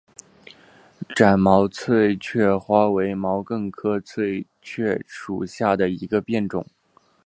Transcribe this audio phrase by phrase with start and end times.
[1.15, 6.65] 展毛翠雀花为毛茛科翠雀属下的一个变种。